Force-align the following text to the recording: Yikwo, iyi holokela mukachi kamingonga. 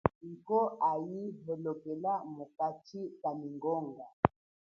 Yikwo, 0.25 0.57
iyi 0.91 1.25
holokela 1.43 2.13
mukachi 2.35 3.01
kamingonga. 3.21 4.05